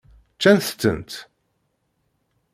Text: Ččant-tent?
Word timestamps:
Ččant-tent? 0.35 1.11